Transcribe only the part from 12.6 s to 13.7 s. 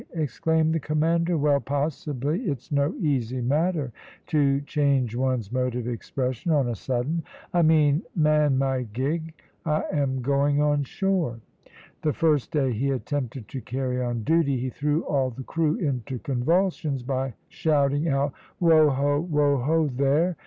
he attempted to